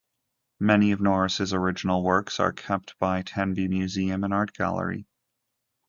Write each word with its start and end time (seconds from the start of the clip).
Many 0.59 0.93
of 0.93 0.99
Norris' 0.99 1.53
original 1.53 2.01
works 2.01 2.39
are 2.39 2.53
kept 2.53 2.97
by 2.97 3.21
Tenby 3.21 3.67
Museum 3.67 4.23
and 4.23 4.33
Art 4.33 4.51
Gallery. 4.51 5.05